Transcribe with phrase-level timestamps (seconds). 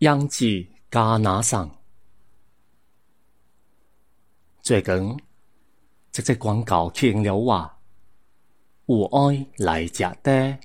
[0.00, 0.46] 养子
[0.90, 1.70] 加拿上，
[4.62, 5.20] 最近
[6.10, 7.70] 这只广告吸引了我，
[8.86, 10.58] 有爱来食的，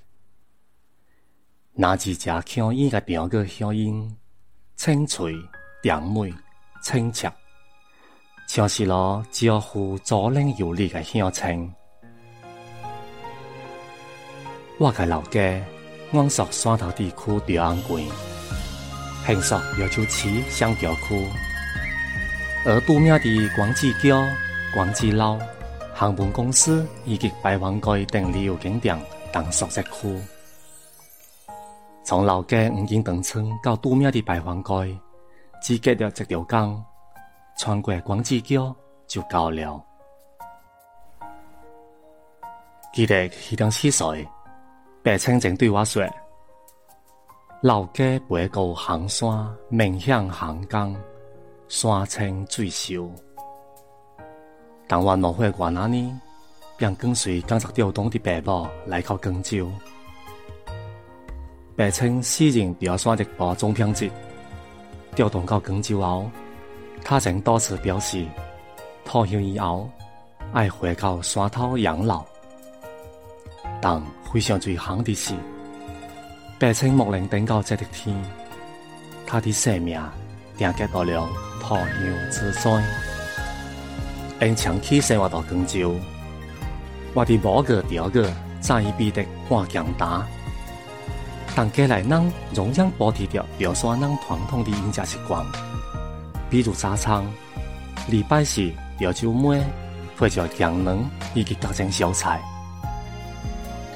[1.74, 4.18] 那几只口音个两个香烟，
[4.78, 5.36] 清脆、
[5.84, 6.34] 甜美、
[6.82, 7.30] 清澈，
[8.48, 11.74] 像是咯招呼左邻右里个乡亲。
[14.80, 15.62] 我嘅老家
[16.14, 18.35] 安属山头地区调安县。
[19.26, 21.28] 平属要求市香桥区，
[22.64, 24.24] 而对面的广济桥、
[24.72, 25.40] 广济路、
[25.96, 28.96] 航门公司以及白湾街等旅游景点
[29.34, 30.22] 等所在区。
[32.04, 34.96] 从老街五金等村到对面的白湾街，
[35.60, 36.86] 只隔了一条江，
[37.58, 38.76] 穿过广济桥
[39.08, 39.84] 就到了。
[42.94, 44.28] 记得迄当时岁，
[45.02, 46.08] 白清正对我说。
[47.66, 50.96] 老家背过行山，面向行江，
[51.68, 53.10] 山清水秀。
[54.88, 56.22] 当我落花过那年，
[56.78, 59.68] 便跟随刚才调动的爸母来到广州。
[61.76, 64.12] 白称私人调山的播总编辑，
[65.16, 66.30] 调动到广州后，
[67.04, 68.24] 他曾多次表示，
[69.06, 69.90] 退休以后
[70.54, 72.24] 爱回到山头养老。
[73.82, 74.00] 但
[74.32, 75.34] 非常最行的是。
[76.58, 78.16] 白青木林顶到这的天，
[79.28, 80.00] 他的生命
[80.58, 81.28] 定格到了
[81.60, 82.72] 退休之灾。
[84.40, 85.94] 因长期生活到广州，
[87.14, 88.32] 我的某个第二个
[88.62, 90.26] 在意必得半强大。
[91.54, 95.46] 但过来人仍然保持着表山人传统的饮食习惯，
[96.50, 97.22] 比如早餐、
[98.08, 99.58] 礼拜四、要周末
[100.18, 100.98] 会做姜卵
[101.34, 102.42] 以及各种小菜。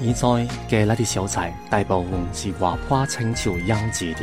[0.02, 4.22] 现在家里的小菜大部分是外婆亲手养殖的。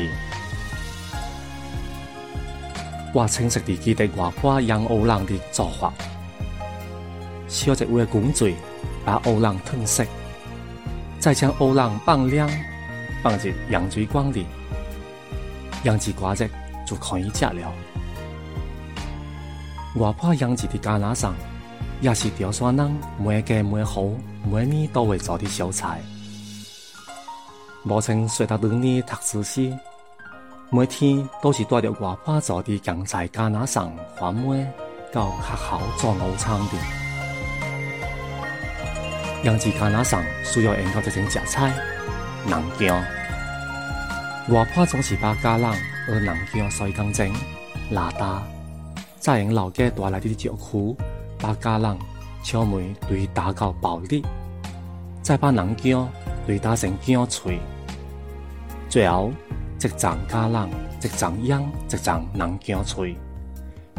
[3.12, 5.92] 我清晰地记得外婆养乌狼的做法：
[7.46, 8.54] 烧一碗滚水，
[9.04, 10.02] 把乌狼烫熟，
[11.18, 12.50] 再将乌狼放凉，
[13.22, 14.46] 放进羊水缸里，
[15.84, 16.48] 养殖挂日
[16.86, 17.72] 就可以吃了。
[19.96, 21.34] 外婆养殖的橄榄上。
[22.00, 26.00] 也是潮汕人每家每户每年都会做的小菜。
[27.82, 29.72] 母亲随他两年读书时，
[30.70, 34.66] 每天都是带着外婆做的酱菜加拿上番梅
[35.12, 36.72] 到学校做午餐的。
[39.44, 41.72] 养殖加拿上需要用到这种食材，
[42.46, 43.02] 南姜。
[44.48, 45.72] 外婆总是把家人
[46.06, 47.32] 和南姜洗干净、
[47.90, 48.42] 拉大，
[49.18, 50.96] 再用老家带来的酒库。
[51.38, 51.96] 把橄榄、
[52.42, 54.24] 敲门对打到暴力，
[55.22, 56.08] 再把南姜
[56.46, 57.58] 对打成姜脆，
[58.88, 59.32] 最后
[59.78, 60.68] 一层橄榄、
[61.02, 63.16] 一层秧、一层南姜脆，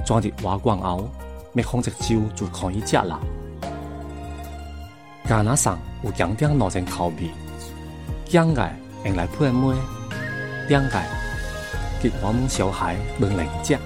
[0.05, 1.09] 装入瓦罐后，
[1.53, 3.19] 密封一周就可以食啦。
[5.27, 7.29] 橄榄上有强点两种口味，
[8.25, 8.67] 姜个
[9.05, 9.75] 用来配梅，
[10.69, 11.01] 两个
[12.01, 13.77] 给我们小孩们来食。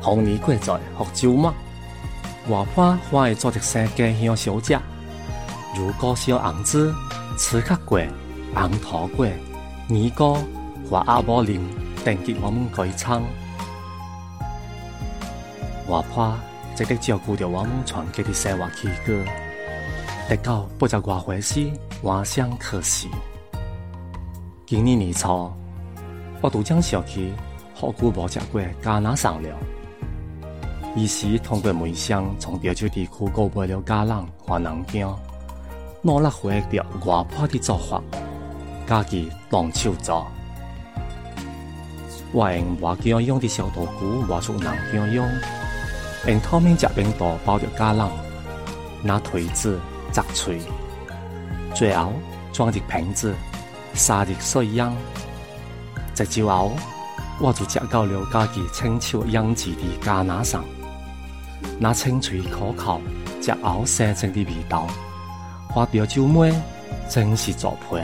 [0.00, 1.54] 红年过在福州嘛，
[2.48, 4.78] 外婆欢喜做一些家乡小食，
[5.76, 6.94] 如高烧红子、
[7.36, 8.08] 刺客粿、
[8.54, 9.32] 红桃粿、
[9.88, 10.38] 年糕
[10.88, 11.60] 或阿婆林
[12.04, 13.22] 等给我们改餐。
[15.88, 16.36] 外婆
[16.78, 19.24] 一直照顾着我们全家的生活起居，
[20.28, 21.70] 直到不知外回时，
[22.02, 23.10] 还乡可惜。
[24.66, 25.50] 今年年初，
[26.40, 27.32] 我都将小区
[27.74, 29.48] 好久无食过加拿上了。
[30.98, 35.16] 于是通过梅乡从潮州地区购买了家人和南姜，
[36.02, 38.02] 努力回忆着外婆的做法，
[38.84, 40.26] 家己动手做。
[42.32, 45.24] 我用外姜用的小豆腐挖出南姜用，
[46.26, 48.04] 用透明夹冰刀包着家人，
[49.00, 49.78] 拿锤子
[50.10, 50.60] 砸碎，
[51.76, 52.12] 最后
[52.52, 53.32] 装入瓶子，
[53.94, 54.92] 撒入水养。
[56.20, 56.72] 一周后，
[57.38, 60.64] 我就食到了家己亲手养殖的加拿上。
[61.78, 63.00] 那清脆可口、
[63.40, 64.86] 食后生成的味道，
[65.68, 66.52] 花雕酒妹
[67.08, 67.98] 真是作配。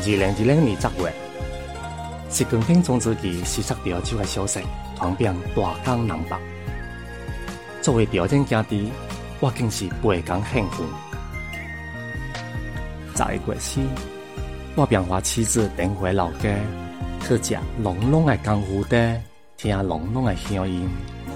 [0.00, 1.12] 二零二零年十月，
[2.30, 4.60] 习近平总书记视察潮州的消息
[4.96, 6.36] 传遍大江南北。
[7.82, 8.90] 作为朝廷家弟，
[9.38, 10.86] 我更是倍感兴奋。
[13.14, 13.80] 十一月时，
[14.76, 16.48] 我便和妻子订回老家，
[17.26, 18.82] 去食浓浓的江湖
[19.58, 19.68] 的。
[19.68, 20.88] 听浓浓的乡音，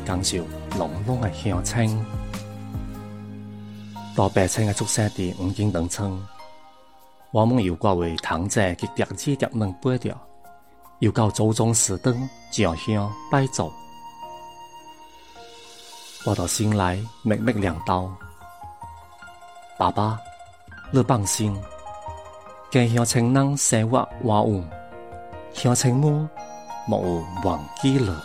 [0.07, 0.39] 感受
[0.79, 2.07] 浓浓的乡亲。
[4.15, 6.17] 到北村的宿舍地五金等村，
[7.33, 10.17] 我们又挂为堂姐及弟子弟们背着，
[11.01, 12.15] 又到祖宗祠堂
[12.53, 13.73] 上香拜祖。
[16.25, 18.09] 我到心内默默念叨：
[19.77, 20.21] 爸爸，
[20.93, 21.61] 你放心，
[22.71, 24.65] 家乡亲人生活 hòa อุ่，
[25.55, 26.29] 乡亲们
[26.87, 28.25] 莫忘记了。